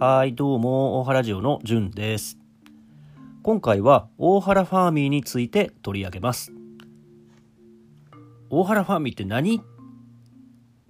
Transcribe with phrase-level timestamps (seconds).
[0.00, 2.38] はい、どうも、大原ジオのじゅんです。
[3.42, 6.52] 今回は大原ファーミーについて取り上げます。
[8.48, 9.60] 大原ファーミーって何？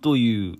[0.03, 0.57] という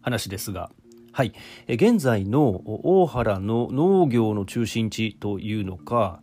[0.00, 0.70] 話ですが、
[1.12, 1.32] はい、
[1.66, 6.22] え現在の大原の農業の中心地というのか、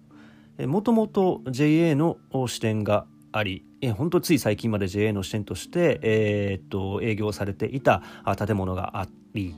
[0.58, 2.18] もともと JA の
[2.48, 8.04] 支店があり、え本当つい最近まで JA の支店として、えーっと営業されていた
[8.38, 9.56] 建物があり、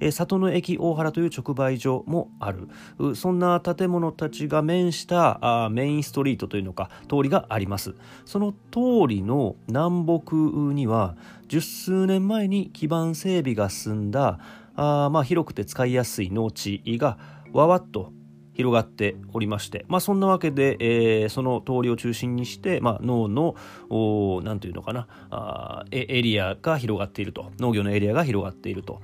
[0.00, 2.68] え里の駅大原という直売所もある。
[3.14, 7.94] そんな建物たちが面したあメインストリートというのか通りがあります。
[8.24, 10.34] その通りの南北
[10.74, 14.40] には十数年前に基盤整備が進んだ
[14.74, 17.18] あまあ広くて使いやすい農地が
[17.52, 18.12] わわっと
[18.54, 23.54] 広がっておりまして、まあ、そんなわけで、えーその通りを中心にして、まあ、農の
[23.88, 27.50] おーなんていうのかなあエエリアが広がっていると。
[27.58, 29.00] 農業のエリアが広がっていると。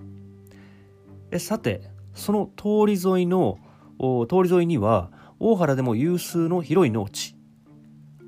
[1.30, 3.58] えさてその通り沿いの
[4.28, 7.36] 通り沿いには大原でも有数の広い農地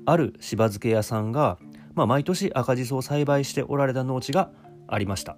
[0.05, 1.59] あるしば漬け屋さんが、
[1.93, 4.51] まあ、毎年赤じそを栽培しておられた農地が
[4.87, 5.37] ありました。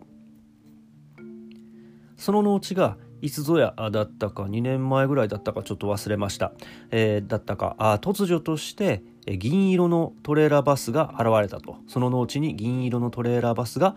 [2.15, 6.51] その農地がいつぞやだったか2年前ぐらいだったかちょっと忘れました、
[6.91, 7.77] えーだったか。
[7.79, 11.77] あ突如として銀色のトレーラーバスが現れたと。
[11.87, 13.95] その農地に銀色のトレーラーバスが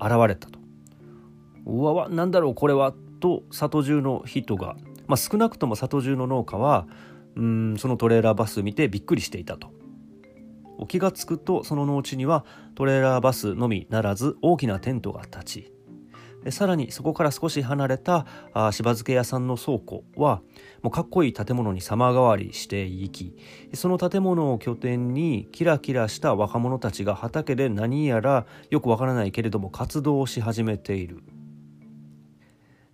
[0.00, 0.58] 現れたと。
[1.66, 4.74] うわわなんだろうこれはと里中の人が、
[5.06, 6.88] まあ、少なくとも里中の農家は
[7.36, 9.70] うんそのトレーラーバス見てびっくりしていたと。
[10.78, 12.44] お気がつくとその農地には
[12.74, 15.72] トレーラーバスのみならず大きなテントが立ち
[16.50, 20.42] さらにそこから少し離れたあしば漬け屋さんの倉庫は
[20.82, 23.36] もうかっこいい建物に様変わりしていき
[23.72, 31.22] その建物を拠点にキラキラした若者たちが畑で何やらよくわからないけれども活動をし始めている。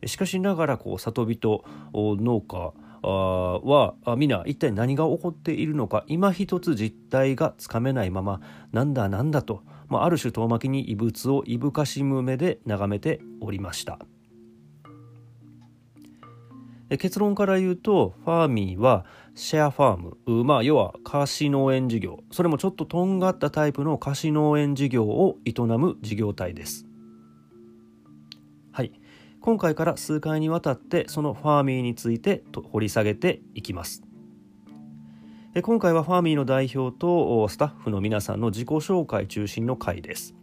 [0.06, 6.04] しかしながらこう里人農家は皆一体何が起こっているのか。
[6.06, 8.40] 今一つ実態がつかめないまま
[8.72, 13.98] なんだなんだと、まあ、ある種遠巻きに異物をいぶかしむ目で眺めておりました。
[16.98, 19.06] 結論から言うとファーミーは
[19.36, 20.44] シェアファーム。
[20.44, 22.18] まあ要は貸し農園事業。
[22.32, 26.86] それもちょっととんがったタイプの貸し農園事業を営む事業体です。
[28.72, 28.92] はい。
[29.40, 32.42] 今回から数回にわたってそのファーミーについて
[32.72, 34.02] 掘り下げていきます。
[35.54, 40.34] え今回はファーミーの代表とスタッフの皆さんの自己紹介中心の回です。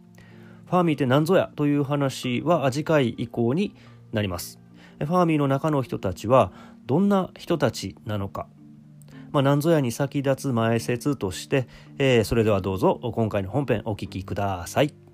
[0.66, 3.74] ファーミーって何ぞやという話は次回以降に
[4.12, 4.58] なります。
[4.98, 6.52] ファーミーの中の人たちは
[6.84, 8.48] どんな人たちなのか。
[9.30, 15.07] まあ、何ぞやに先立つ前説として、えーそれではどうぞ今回の本編お聞きください。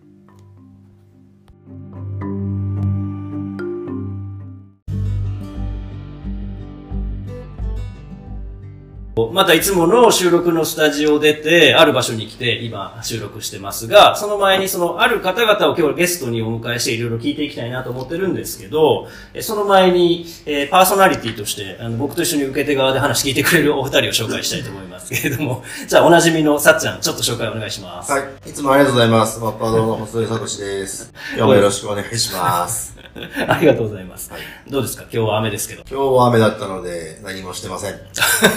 [9.32, 28.10] またいつもの収録のスタジオ出て、ある場所に来て今収録してますが、その前にそのある方々を今日ゲストにお迎えしていろいろ聞いていきたいなと思ってるんですけど、えその前に、えーパーソナリティとしてあの僕と一緒に受け手側で話聞いてくれるお二人を紹介したいと思いますけれども、 じゃあおなじみのさっちゃん、ちょっと紹介お願いします。
[28.10, 28.50] はい。
[28.50, 29.38] いつもありがとうございます。
[29.38, 31.12] マッパードの細井聡です。
[31.36, 32.94] 今日もよろしくお願いします。
[33.48, 34.30] ありがとうございます。
[34.32, 35.02] はいどうですか？
[35.04, 35.82] 今日は雨ですけど。
[35.91, 37.94] 今日は雨だったので何もしてません。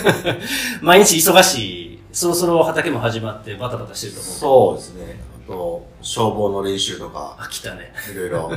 [0.81, 1.57] 毎日忙し
[1.93, 1.99] い。
[2.11, 4.33] そろそろ畑も始まってバタバタしてると思う。
[4.33, 5.19] そうですね。
[5.45, 7.93] あと、消防の練習とか、あ、来たね。
[8.11, 8.51] いろいろ、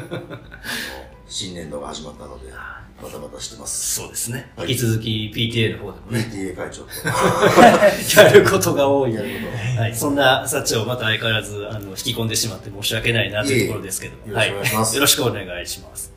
[1.31, 3.95] 新年度が始まったので、バタバタしてます。
[4.01, 4.53] そうですね。
[4.57, 6.29] はい引き続き PTA の方でもね。
[6.31, 6.91] PTA 会長と。
[8.21, 9.15] やることが多い。
[9.15, 9.29] やる
[9.77, 9.95] こはい。
[9.95, 14.15] そんな、サッチをまた相変わらず、あの、引き込んでしまって申し訳ないなというところですけど。
[14.15, 16.13] いえいえよろしくお願いしますよろしくお願いします。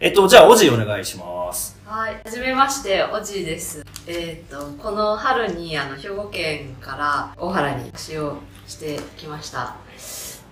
[0.00, 1.76] えっと、じゃあ、おじお願いします。
[1.84, 3.84] はい、はじめまして、おじいです。
[4.06, 9.76] えっ、と、この春に、あの、兵庫県から大原に使用してきました。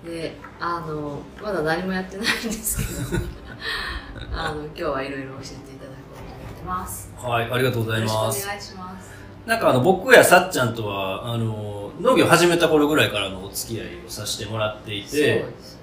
[0.05, 3.25] で、あの、まだ何もやってないんですけど、
[4.35, 7.13] あの、今日はいろいろ教えていただこうと思ってます。
[7.19, 8.47] はい、ありがとうございよろしくおます。
[8.47, 9.11] 願いします。
[9.47, 15.81] なんかあの、僕やさっちゃんとは、あの、農業始めた頃ぐらいからのお付き合いをさせてもらっていそうて、ですね。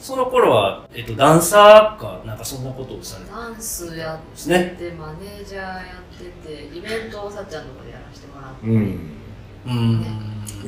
[0.00, 4.76] その頃は、えっと、ダンサーか、なんかそんなことをされてダンスやっですね。
[4.78, 9.10] て、マネージャーやってて、イベントをさっちゃんの方でやらせてもらって、うん。
[9.66, 10.00] うん。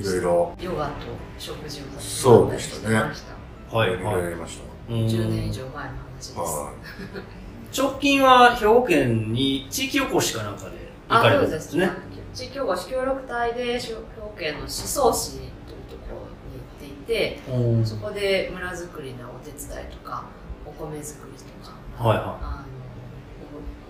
[0.01, 0.93] いろいろ、ヨガと
[1.39, 3.23] 食事をさせてもらったりそうでしたねまし
[3.71, 3.77] た。
[3.77, 4.25] はいい、ろいろはい。
[4.25, 4.59] やりまし
[4.91, 6.39] うん10年以上前の話です。
[6.39, 6.73] は
[7.77, 10.77] 直近は兵庫県に地域おこしかなんかで
[11.09, 11.91] 行かれたんですね。
[12.33, 15.49] 地域おこし協力隊で兵庫県の宍粟市という
[15.91, 16.27] とこ
[16.81, 20.25] ろに行っていておそこで村づくりのお手伝いとか
[20.65, 22.65] お米作りとかはいはあ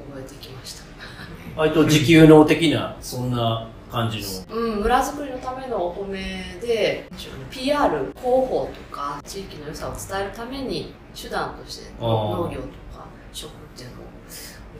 [0.09, 0.87] の覚えてきましたい。
[1.57, 4.57] 割と時給能的な、そんな感じの。
[4.57, 7.07] うん、村づくりのためのお米で、
[7.51, 12.67] PR、広報とか、地域の良さを伝えるために、手段として農業と
[12.97, 14.09] か食っていうのをい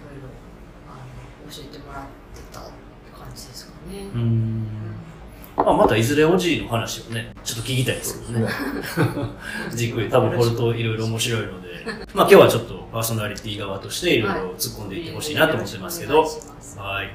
[0.01, 0.29] ろいろ
[0.89, 2.05] あの教えてもらっ
[2.35, 3.99] てた感じですかね。
[3.99, 4.67] うーん。
[5.55, 8.49] まあ、またいずれおじいの話をね、ちょっと聞きたいですけどね。
[9.75, 11.69] じっくり、多分これといろいろ面白いので、
[12.15, 16.23] まあ今日はちょっとパーソナリティ側としていろいろ突っ込んでいってほしいなと思ってますけど、
[16.77, 17.11] はい。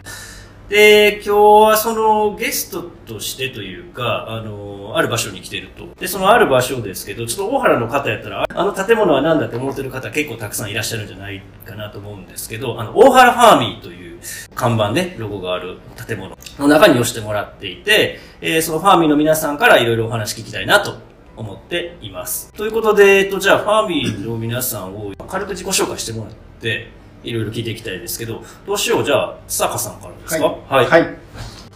[0.70, 1.30] で、今日
[1.70, 5.88] はそのゲストとしてというか、あの、ある場所に来てると。
[5.98, 14.20] で、そのある場所ですけど、ちょっと大原の方やったら、あの建物は何だって思ってる方結構たくさんいらっしゃるんじゃないかなと思うんですけど、あの、大原ファーミーという
[14.56, 20.98] 看板ね、ロゴがある建物の中に寄してもらっていて、えーそのファーミーの皆さんからいろいろお話聞きたいなと
[21.38, 22.52] 思っています。
[22.54, 26.90] ということで、えっと、じゃあ、ファーミーの皆さんを軽く自己紹介してもらって、
[27.24, 30.46] いろいろ聞いていきたいですけど、どうしよう、じゃあ、さかさんからですか？
[30.46, 30.86] はい。
[30.86, 31.18] はい。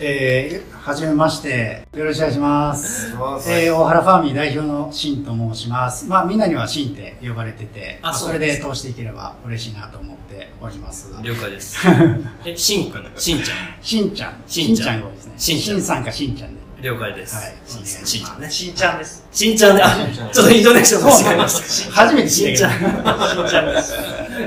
[0.03, 1.87] えー、はじめまして。
[1.95, 3.11] よろしくお願いします。
[3.47, 6.07] えー、大原ファーミー代表のシンと申します。
[6.07, 11.13] まあ、みんなにはシンって呼ばれてて、あまあそれで通していければ嬉しいなと思っております。
[11.21, 11.77] 了解です。
[12.45, 13.57] え、しんくん、しんちゃん。
[13.83, 14.33] しんちゃん。
[14.47, 15.33] しんちゃんが多いですね。
[15.37, 16.60] しんちゃんさんかしんちゃんで。
[16.81, 17.35] 了解です。
[17.35, 18.49] はいしんお願いしますしんちゃんね。
[18.49, 19.27] しんちゃんです。
[19.31, 19.89] しんちゃんで、あ、
[20.33, 21.91] ちょっとイントネーション間違えました。
[21.91, 22.71] 初めてしんちゃん。
[22.71, 23.81] しんちゃんで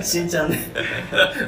[0.02, 0.10] す。
[0.19, 0.58] しんちゃんね。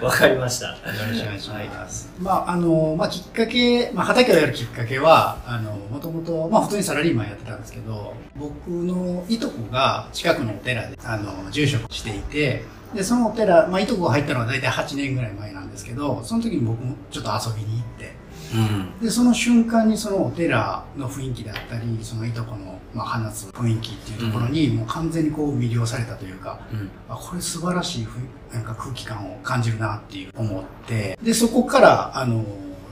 [0.00, 0.68] わかりました。
[0.68, 2.08] ろしくお願いします。
[2.20, 18.14] まあ、あの、まあ、きっかけ、まあ、畑をやるきっかけは、あの、もともと、まあ、普通にサラリーマンやってたんですけど、僕のいとこが近くのお寺で、あの、住職していて、で、そのお寺、まあ、いとこが入ったのは大体8年ぐらい前なんですけど、その時に僕もちょっと遊びに行って、
[18.54, 19.00] うん。
[19.00, 26.90] で、その瞬間にそのお寺の雰囲気であったり、そのいとこの、まあ、放つ雰囲気っていうところに、もう完全にこう魅了されたというか、うん。
[27.08, 28.18] あこれ素晴らしいふ
[28.52, 32.44] なんか空気感を感じるなっていう思って、で、そこから、あの、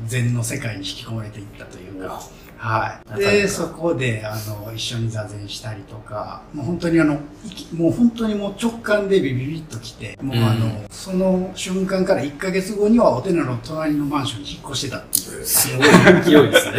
[0.06, 2.20] 禅の世界に引き込まれていったというか、
[2.64, 3.18] はい。
[3.18, 7.20] で、そこで、あの、一緒に座禅したりとか、もう本当にあの、
[7.74, 15.44] もう本当にもう直感でビビビッと来て、もうあの、うんその瞬間から1ヶ月後にはお寺の隣のマンションに引っ越してたっていう。
[15.44, 15.86] すごい
[16.22, 16.74] 勢いですね。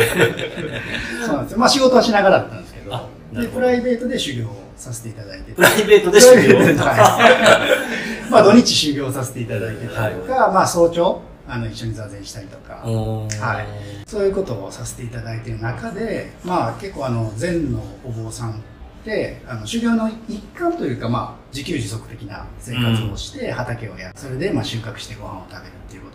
[1.23, 1.59] そうなんですよ。
[1.59, 3.09] まあ仕事はしながらだったんですけど、
[3.39, 6.55] で、プライベートで修行をさせていただいててプライベートで修行。
[6.57, 6.75] はい。
[8.31, 12.75] まあ土日修行させていただいてたりとか、まあ早朝、あの、一緒に座禅したりとか、
[13.39, 13.67] はい。
[14.07, 18.55] そういうことをさせていただいている中で、まあ結構あの、禅のお坊さんっ
[19.03, 24.13] て、あの、修行の一環というか、まあ、自給自足的な生活をして、畑をやる。
[24.17, 26.14] それで、まあ収穫してご飯を食べるっていうこと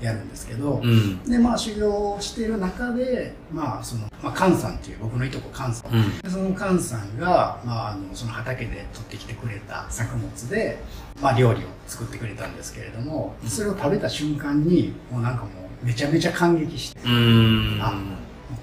[0.00, 1.22] やるんですけど、うん。
[1.24, 6.18] で、まあ修行をしている中で、まあその、まあ菅さんっていう僕のいとこ菅さんうん。
[6.18, 10.78] でその菅さんが、まあ、あのその畑で取ってきてくれた作物で、
[11.20, 15.50] まあ、料理を作ってくれたんですけれどもそれを食べた瞬間にもうなんかも
[15.82, 17.82] うめちゃめちゃ感激してうーん。
[17.82, 17.92] あ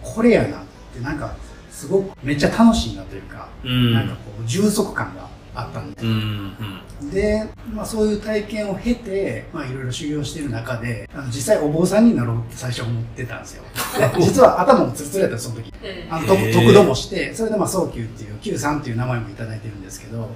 [0.02, 1.36] これやなってなんか
[1.70, 3.94] すごくめっちゃ楽しいなというか、うん。
[3.94, 6.54] なんかこう充足感があったんでうん。
[7.02, 7.12] うん。
[7.12, 13.64] で、まあ、そういう体験を経て、まあ、いろいろ修行している中であの実際お坊さんになろうって最初思ってたんですよ
[14.18, 20.30] で実は頭もツルツルやったその時えあの、得度もして、それでまあ、早急っていう、Q さんっていう名前もいただいてるんですけど、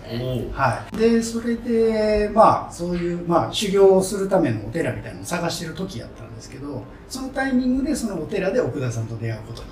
[0.54, 0.98] はい。
[0.98, 9.70] で、それで、まあ、そういう、まあ、修行をするためのお寺みたいなのを探してる時やったんですけど、そのタイミングでそのお寺で奥田さんと出会うことに、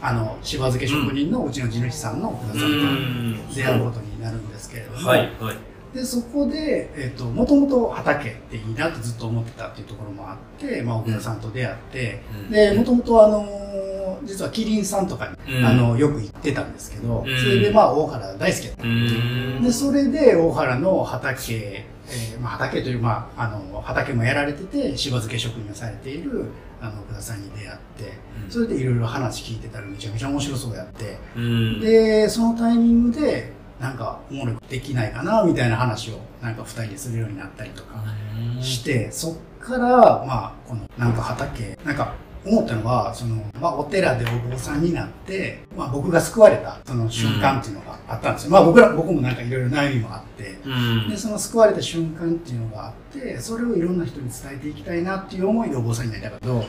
[0.00, 3.34] あの、しば漬け職人のうちの地主さんの奥田さん。
[3.48, 5.56] と出会うことになるんですけれども、はい、はい。
[5.94, 12.50] で、そこで、えっ、と、もともと畑っていいなってずっと思ってたっていうところもあって、まあ、奥田さんと出会って、うん。
[12.50, 13.68] で、もともとあのー
[14.24, 15.64] 実はキリンさんとかに、うん。
[15.64, 17.38] あの、よく行ってたんですけど、うん。
[17.38, 19.64] それでまあ、大原大好きだった。
[19.64, 26.46] で、それで大原の畑、えーまあ、畑という、まあ、あの、畑もやられてて、しば漬け職人をされている、
[26.80, 28.12] あの、奥田さんに出会って、
[28.48, 31.80] それでいろいろ話聞いてたらめちゃめちゃ面白そうやって、うん。
[31.80, 38.02] で、そのタイミングで、なんか、おもろくできないかな、みたいな話を、なんか二人でするようになったりとか
[38.60, 39.88] して、そっから、
[40.26, 42.14] まあ、この、なんか畑、なんか、
[42.48, 48.50] 思ったのは、その、まあ、お寺でお坊さんになって、まあ、僕が救われた、その瞬間っていうのがあったんですよ。
[48.50, 51.08] まあ、僕ら、僕もなんかいろいろ悩みもあって、うん。
[51.08, 56.46] で、その救われた瞬間っていうのがあって、それをいろんな人に伝えていきたいなっていう思いでお坊さんになりたかった。
[56.46, 56.64] けど、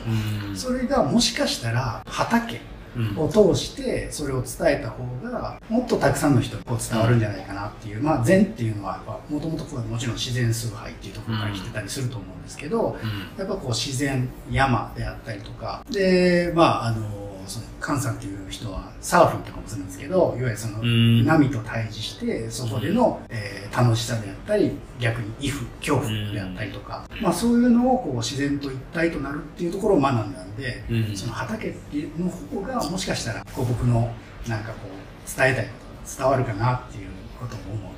[0.48, 0.56] うん。
[0.56, 2.79] それがもしかしたら、畑、うん
[3.16, 12.96] を通してそれを伝えた方がもっとたくさんの人にこう伝わるんじゃないかなっていう、まあ禅っていうのはもともともちろん自然崇拝っていうところから来てたりすると思うんですけど、
[13.38, 17.19] やっぱこう自然山であったりとかでまああの
[17.50, 21.26] その菅さんっていう人はサーフィンとかもするんですけど、いわゆるそのうん。
[21.26, 31.16] 波と対峙して、そこでの、えー楽しさであったり、逆に畏怖、恐怖であったりとか、まあそういうのをこう自然と一体となるっていうところを学んだんで、うん。
[31.16, 34.12] その畑っていうの方がもしかしたらこう僕の
[34.48, 35.70] なんかこう伝えたいこ
[36.16, 37.92] とが伝わるかなっていうことを思っ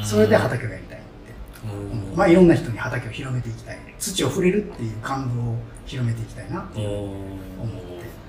[0.00, 1.00] て、それで畑をやりたい。
[2.14, 3.78] まあいろんな人に畑を広めていきたい。
[3.98, 7.85] 土を触れるっていう感動を広めていきたいなっていう思って、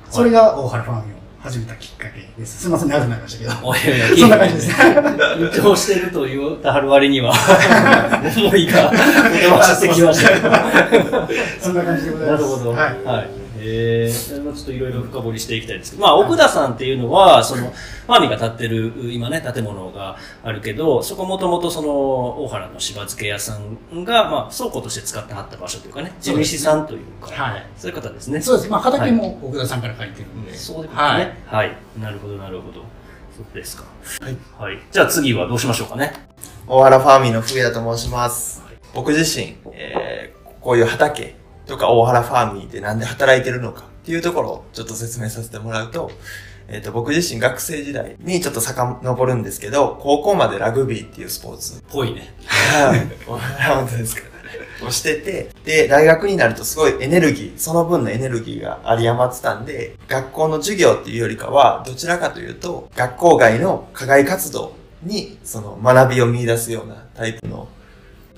[0.10, 1.04] それが大原ファーを
[1.40, 2.62] 始めたきっかけです。
[2.62, 3.68] すみません、長くなりましたけど。
[3.68, 4.72] おいやいやそんな感じです。
[4.72, 7.32] 緊張してると言ったはる割には、
[8.38, 10.30] 思いが出ましてきました
[10.90, 11.28] けど。
[11.62, 12.42] そんな感じでございます。
[12.44, 12.72] なるほど。
[12.72, 13.04] はい。
[13.04, 13.47] はい。
[13.60, 21.90] えー、まあちょっといろいろ深掘りしていきたいんですけど、まあ、奥田さんっていうのは、その、ファーミが建ってる、今ね、建物があるけど、そこもともとその、
[22.44, 27.66] 大原のしば漬け屋さんが、まあ、倉庫として使ってはった場所というかね、地主さんというか、はい。
[27.78, 28.42] そういう方ですね。
[28.42, 28.70] そうです。
[28.70, 30.54] まあ畑も奥田さんから借りてるんで。
[30.54, 30.98] そうですね。
[30.98, 31.78] はい。
[32.00, 32.82] なるほど、なるほど。
[33.36, 33.84] そうですか。
[34.22, 34.38] はい。
[34.58, 34.80] はい。
[34.92, 36.14] じゃあ次はどうしましょうかね。
[36.68, 38.64] 大原ファーミーの冬田と申します。
[38.94, 41.36] 僕自身、えー、こういう畑
[41.68, 46.12] とか大原ファーミーでなんで働いてるのかっていうところをちょっと説明させてもらうと、
[46.70, 52.34] えっ、と、僕自身学生時代にちょっと遡るんですけど、高校までラグビーっていうスポーツぽいね。
[52.46, 53.08] はい。
[53.26, 54.38] 本当ですか。
[54.86, 67.68] をしてて、で、大学になるとすごいエネルギー、その分のエネルギーが有り余ってたんで、学校の授業っていうよりかは、どちらかというと、学校外の課外活動に、その学びを見出すようなタイプの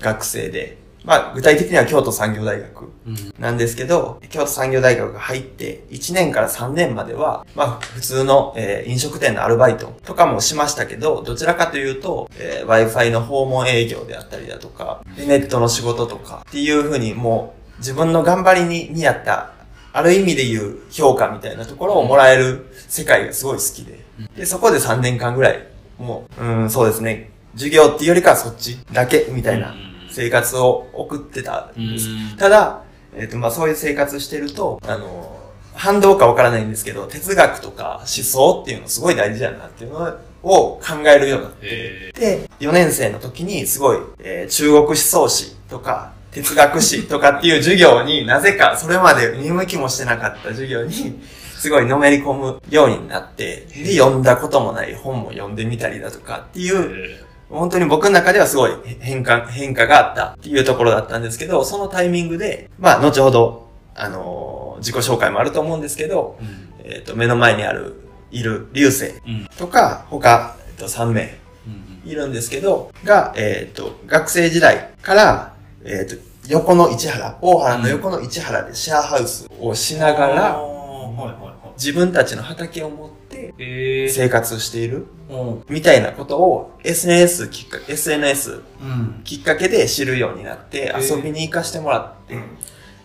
[0.00, 2.92] 学生で、まあ、具体的には京都産業大学
[3.38, 19.52] なんですけど、京都産業大学が入って、1年から3年までは、まあ、普通の、えー飲食店のアルバイトとかもしましたけど、どちらかというと、えー Wi-Fi の訪問営業であったりだとか、でネットの仕事とかっていうふうに、もう自分の頑張りに見合った、
[19.92, 24.00] ある意味で言う評価みたいなところをもらえる世界がすごい好きで、
[24.36, 25.66] で、そこで3年間ぐらい、
[25.98, 29.74] もう、うん、そうですね、授業っていうよりかはそっちだけみたいな
[30.10, 32.36] 生活を送ってたんです。
[32.36, 32.82] ただ、
[33.16, 35.36] えっ、と、まあ、そういう生活してると、あの、
[35.74, 51.20] 反動かわからないんですけど、哲学とか思想っていうのすごい大事だなっていうのを考えるようになって、えで、4年生の時にすごい、えー中国思想史とか、哲学史とかっていう授業になぜか、それまで見向きもしてなかった授業に、
[51.60, 66.92] すごいのめり込むようになって、で、読んだこともない本も読んでみたりだとかっていう、え本当に僕の中ではすごい変化、変化があったっていうところだったんですけど、そのタイミングで、まあ、後ほど、あのー自己紹介もあると思うんですけど、ーうん。
[66.92, 69.46] えっ、と、目の前にある、いる流星うん。
[69.56, 75.54] とか、他、えっと、3名うんいるんですけど、が、えっ、と、学生時代から、
[75.84, 76.16] えっ、と、
[76.48, 81.49] 横の市原、大原の横の市原でシェアハウスをしながら、はいはいはい。
[81.80, 84.08] 自分たちの畑を持ってえー。
[84.10, 85.64] 生活している、うん。
[85.70, 89.20] みたいなことを SNS きっかけ、SNS うん。
[89.24, 91.16] きっかけで知るようになって、ー。
[91.16, 92.38] 遊びに行かしてもらって、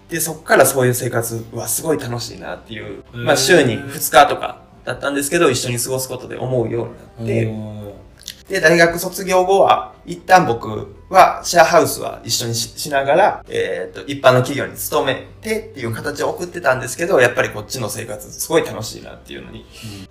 [0.10, 7.76] で、そこからそういう生活はすごい楽しいなっていう、まあ週に2日とかだったんですけど、一緒に過ごすことで思うようになって、うん
[8.48, 19.66] で、大学卒業後は、一旦僕はシェアハウスは一緒にししながら、えっ、と、一般の企業に勤めてっていう形を送ってたんですけど、やっぱりこっちの生活すごい楽しいなっていうのに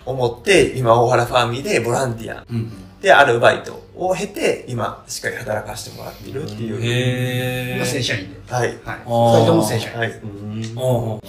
[0.05, 2.71] 思って、今大原ファーミーでボランティアうん。
[3.01, 6.79] でアルバイトを経て、今しっかり働かせてもらっているっていう。
[6.81, 8.39] へ今正ー社員で。
[8.51, 8.67] はい。
[8.67, 8.77] はい。
[9.05, 9.99] 二人とも正社員。
[9.99, 10.11] はい。
[10.11, 11.21] うんうんうん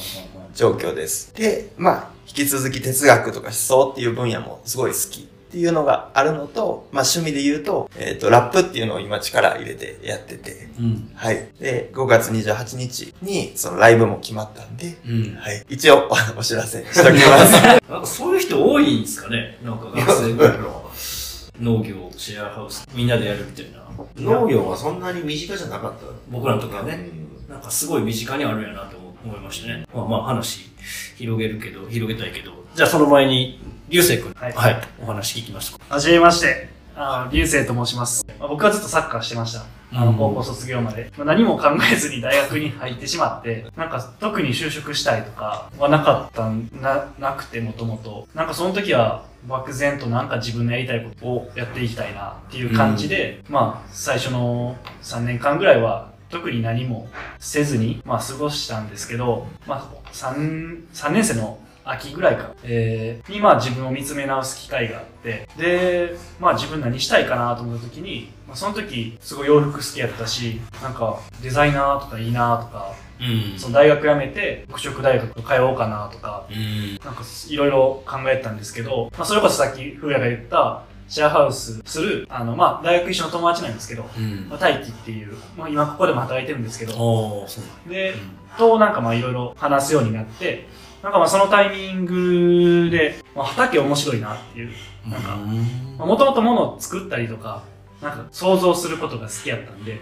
[0.56, 1.35] 状況です。
[1.35, 11.11] で、まあ、引き続き哲学とか思想っていう分野もすごい好きっていうのがあるのと、まあ趣味で言うと、えっ、と、ラップっていうのを今力入れてやってて、うん。
[11.15, 11.49] はい。
[11.61, 15.37] で、5月28日にそのライブも決まったんで、うん。
[15.37, 15.65] はい。
[15.69, 17.53] 一応、あ のお知らせしときます。
[17.88, 19.59] なんかそういう人多いんですかね？
[19.62, 20.91] なんか学生ぐらいの
[21.61, 23.87] 農業、シェアハウス、みんなでやるみたいな。
[24.17, 25.99] 農業はそんなに身近じゃなかった？
[26.29, 27.09] 僕らの時はね、
[27.49, 29.87] なんかすごい身近にあるんやなと思いましたね。
[29.95, 30.71] まあまあ話
[31.16, 32.52] 広げるけど、広げたいけど。
[32.75, 35.78] じゃあその前に、流星君、はいはい、お話聞きますか。
[35.88, 36.68] はじめまして。
[36.99, 38.26] あ流星と申します。
[38.38, 39.64] まあ僕はずっとサッカーしてました。
[39.92, 41.12] あの、うん高校卒業まで。
[41.16, 48.26] まあ何も考えずに大学に入ってしまって、なんか特に就職したいとかはなかったん、な、なくてもともと。
[48.35, 73.59] なんかその時は漠然となんか自分のやりたいことをやっていきたいなっていう感じで、まあ最初の3年間ぐらいは特に何もせずに、まあ過ごしたんですけど、まあ3、3年生の秋ぐらいか、えー、にまあ自分を見つめ直す機会があって、で、まあ自分何したいかなと思った時に、まあその時すごい洋服好きやったし、なんかデザイナーとかいいなとか、うん。
[73.59, 76.99] その大学辞めて服飾大学通おうかなとか、うん。
[77.04, 84.49] なんかいろいろ考えてたんですけど、まあそれこそさっき風也が言ったシェアハウスする、あのまあ大学一緒の友達なんですけど、うん。
[84.49, 86.95] まあ、大輝っていう、まあ今ここでも働いてるんですけど、あ
[87.45, 88.15] あそうなんで、
[88.59, 90.69] となんかまあいろいろ話すようになって、
[91.03, 94.73] なんかまあそのタイミングで、まあ、畑面白いなっていう、
[95.09, 95.37] なんか、
[96.05, 97.63] もともと物を作ったりとか、
[98.03, 100.01] なんか想像することが好きやったんで、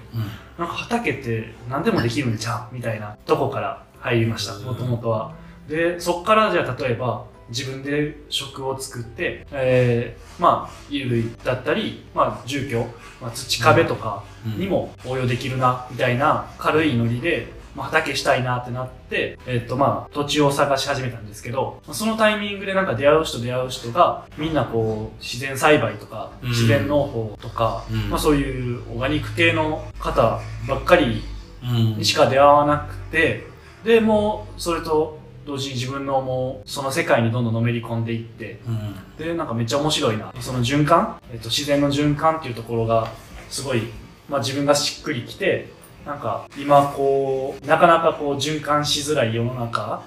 [0.58, 5.34] なんか畑って何でもできるんじゃんみたいなとこから入りました、もともとは。
[5.68, 12.80] で、そっからじゃあ例えば自分で食を作って、えー、まあ、衣類だったり、まあ、住居、
[13.20, 14.24] まあ、土壁とか
[14.56, 26.48] にも応用できるな、みたいな軽いノリで、まあ、畑したいなってなって、えっとまあ、土地を探し始めたんですけど、まあそのタイミングでなんか出会う人出会う人が、みんなこう、自然栽培とか、うん。
[26.50, 28.10] 自然農法とか、うん。
[28.10, 31.22] まあそういうオーガニック系の方ばっかり
[31.62, 31.98] うん。
[31.98, 33.46] にしか出会わなくて、
[33.84, 40.32] で、もう、それと同時に自分のもう、その世界にどんどんのめり込んでいって、うんで、なんかめっちゃ面白いな。
[40.40, 43.10] その循環、えっと、自然の循環っていうところが、
[43.48, 43.82] すごい、
[44.28, 45.68] まあ自分がしっくりきて、
[46.06, 50.02] なんか今こう、なかなかこう循環しづらい世の中、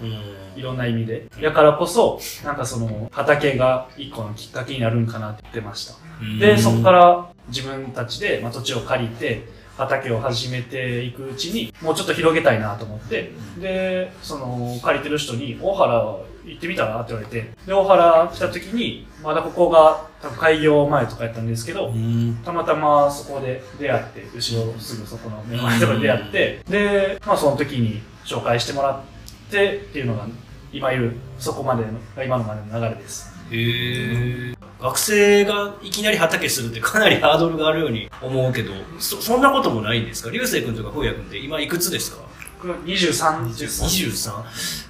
[0.56, 1.28] いろんな意味で。
[1.42, 5.96] だからこそ、なんかその畑が一個のきっかけになるんかなって言ってました。
[6.40, 9.44] で、そこから自分たちで、まあ、土地を借りて、
[9.78, 22.40] 畑を始めていくうちに、もうちょっと広げたいなと思って、で、その、借りてる人に、大原行ってみたらって言われて、で、大原来た時に、まだここが、多分開業前とかやったんですけど、うん。
[22.44, 30.26] たまたまそこで出会って、後ろすぐそこの目の前とかで出会って、で、まあその時に紹介してもらってっていうのが、
[30.74, 33.32] 今いる、そこまでの、今のまでの流れです。
[33.52, 40.30] へえ学生がいきなり畑するってかなりハードルがあるように思うけどそそんなこともないんですか？
[40.30, 42.22] 流星君とか風也君って今いくつですか？
[42.62, 44.34] 僕23、23。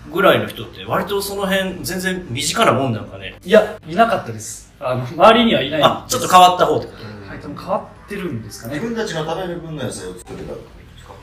[0.10, 3.36] 23ぐらいの人って割とその辺全然身近なもんなんかね？
[3.44, 4.74] いや、いなかったです。
[4.80, 7.30] あの、周りにはいないあちょっと変わった方ってこと？
[7.30, 8.76] はい、多分変わってるんですかね。
[8.76, 11.14] 自分たちが食べる分の野菜を作れたってことですか？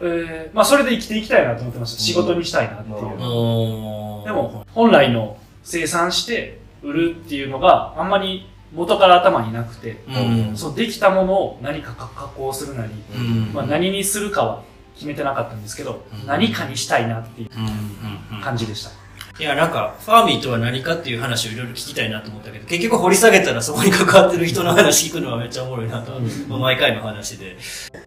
[0.00, 2.00] えー、まあそれで生きていきたいなと思ってました。
[2.00, 2.96] 仕事にしたいなっていう。
[2.96, 14.62] うんおーでも、本来の生産して売るっていうのがあんまり元から頭になくて、うんそうできたものを何か加工するなり、うんまあ、何にするかは
[14.94, 19.02] 決めてなかったんですけど、うん何かにしたいなっていう感じでした。
[19.38, 26.12] いや、なんか、ファーミーとは何かっていう話をいろいろ聞きたいなと思ったけど、結局掘り下げたらそこに関わってる人の話聞くのはめっちゃおもろいなと、
[26.48, 27.56] まあ毎回の話で。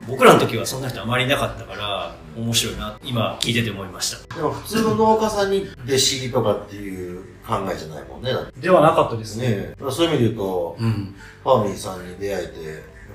[0.08, 4.36] 僕らの時はそんな人あまりいなかったから、面白いな、今聞いてて思いました。
[4.36, 7.14] でも普通の農家さんに弟子入りとかっていう
[7.46, 8.32] 考えじゃないもんね。
[8.58, 9.50] ではなかったですね。
[9.50, 11.16] ねえそういう意味で言うと、うん。
[11.44, 12.54] ファーミーさんに出会えて、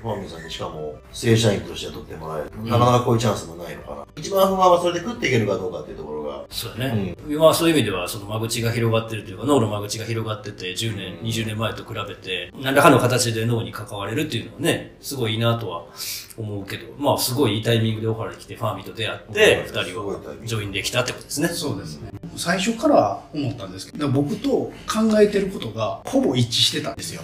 [0.01, 2.63] ファーミーさんにしかも正社員として取ってもらえる。
[2.63, 4.07] なかなかこういうチャンスもないのかな。
[4.15, 6.20] 一番不安はそれで食っていけるかどうかっていうところが。
[6.51, 7.15] そうだね。
[7.29, 15.85] まあそういう意味では、その間口が広がってるというか、脳の間口が広がってて、10年、20年前と比べて、何らかの形で脳に関われるっていうのはね、すごいいいなとは
[16.37, 21.47] 思うけど、まあすごいいいタイミングでオファーに来てファーミーと出会って、うん二人はジョインできたってことですね。
[21.47, 22.11] そうですね。
[22.35, 24.73] 最初から思ったんですけど、僕と考
[25.21, 27.21] えてることがほぼ一致してたんですよ。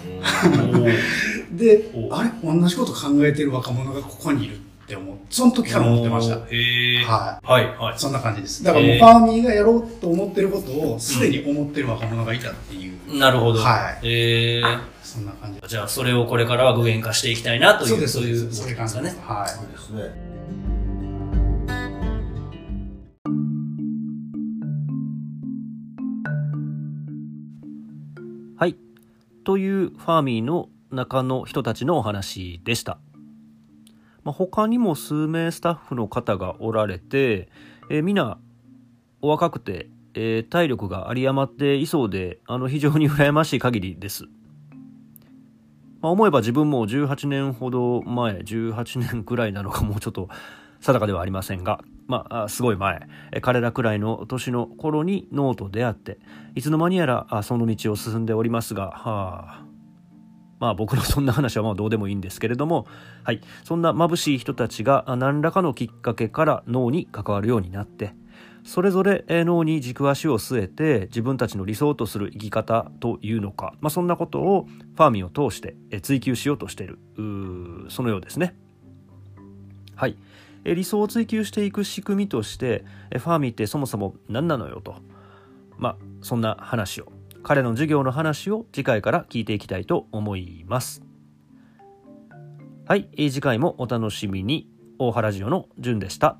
[1.52, 2.30] でお、あれ？
[2.42, 4.58] 同じこと考えてる若者がここにいる
[4.88, 6.36] って思って、その時から思ってました。
[6.36, 7.04] へえ。
[7.04, 7.98] ははい、はいい。。
[7.98, 8.64] そんな感じです。
[8.64, 13.60] だからもうえーファーミーがやろうと思ってることをすでに思ってる若者がいたっていう、なるほど。
[13.60, 15.60] はいえー、そんな感じ。
[15.68, 19.14] じゃあそれをこれからは具現化していきたいなという、です、そういうですそういうことですかね。
[19.26, 19.48] はい。
[19.50, 20.28] そうですね。
[28.56, 28.76] はい。
[29.44, 32.98] というファーミーの中の人たちのお話でした。
[34.24, 37.48] まあ、他にも数名スタッフの方がおられて、
[37.90, 38.38] えー皆
[39.20, 44.24] お若くて、えー体力が有り余っていそうで、あの非常に羨ましい限りです。
[46.00, 50.28] まあ、思えば自分も18年ほど前、18年くらいなのかもうちょっと
[50.80, 53.06] 定かではありませんが、まあ、すごい前、
[53.42, 56.18] 彼らくらいの年の頃に脳と出会って、
[56.54, 59.64] いつの間にやらその道を進んでおりますが、はあ、
[60.58, 62.86] まあ僕のそんな話はまあどうでもいいんですけれども、
[63.24, 68.14] はい、そんな眩しい人たちが何らかのきっかけから脳に関わるようになって、
[68.64, 74.66] それぞれ脳に軸足を据えて自分たちの理想とする生き方というのか、まあ、そんなことを
[74.96, 76.98] ファーミンを通して追求しようとしている
[77.88, 78.56] そのようですね。
[79.94, 80.16] はい、
[80.64, 84.96] 理想を追求していく仕組みとしてファーミーってそもそも何なのよと。
[85.78, 87.17] まあそんな話を。
[87.48, 91.02] 彼の授業の話を次回から聞いていきたいと思います。
[92.84, 94.68] はい、え次回もお楽しみに。
[94.98, 96.38] 大原ジオのじゅんでした。